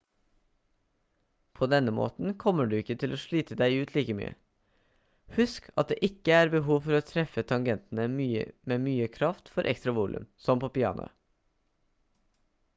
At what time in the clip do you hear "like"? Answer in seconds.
3.97-4.15